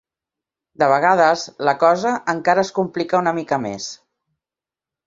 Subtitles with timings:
[0.83, 3.93] De vegades la cosa encara es complica una mica més.